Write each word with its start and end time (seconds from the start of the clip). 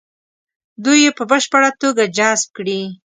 دوی 0.83 0.99
یې 1.05 1.11
په 1.17 1.23
بشپړه 1.31 1.69
توګه 1.81 2.03
جذب 2.17 2.47
کړي. 2.57 2.81